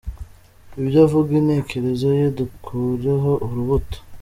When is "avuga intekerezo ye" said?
1.05-2.25